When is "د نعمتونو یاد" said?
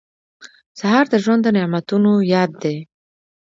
1.43-2.51